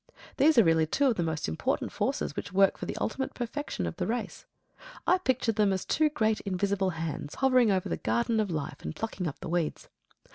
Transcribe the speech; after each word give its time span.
These 0.37 0.57
are 0.57 0.63
really 0.63 0.87
two 0.87 1.05
of 1.05 1.15
the 1.15 1.21
most 1.21 1.47
important 1.47 1.91
forces 1.91 2.35
which 2.35 2.51
work 2.51 2.75
for 2.75 2.87
the 2.87 2.97
ultimate 2.97 3.35
perfection 3.35 3.85
of 3.85 3.97
the 3.97 4.07
race. 4.07 4.47
I 5.05 5.19
picture 5.19 5.51
them 5.51 5.71
as 5.71 5.85
two 5.85 6.09
great 6.09 6.39
invisible 6.39 6.89
hands 6.89 7.35
hovering 7.35 7.69
over 7.69 7.87
the 7.87 7.97
garden 7.97 8.39
of 8.39 8.49
life 8.49 8.81
and 8.81 8.95
plucking 8.95 9.27
up 9.27 9.37
the 9.41 9.49
weeds. 9.49 9.89